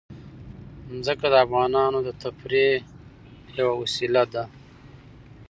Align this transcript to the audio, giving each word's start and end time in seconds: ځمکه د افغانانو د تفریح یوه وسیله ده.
ځمکه 1.05 1.27
د 1.31 1.35
افغانانو 1.45 1.99
د 2.03 2.09
تفریح 2.21 2.71
یوه 3.57 3.73
وسیله 3.81 4.23
ده. 4.33 4.43